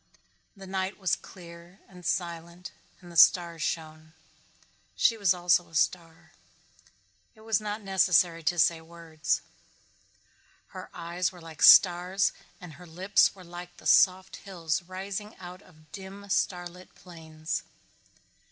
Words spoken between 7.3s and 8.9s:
It was not necessary to say